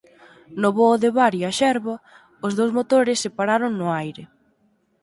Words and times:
No 0.61 0.69
voo 0.77 0.95
de 1.03 1.09
Bari 1.17 1.41
a 1.49 1.51
Xerba 1.59 1.95
os 2.45 2.53
dous 2.59 2.71
motores 2.77 3.17
se 3.23 3.29
pararon 3.37 3.71
no 3.75 3.87
aire. 4.03 4.23